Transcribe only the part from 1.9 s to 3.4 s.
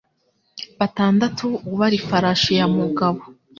ifarashi ya Mugabo.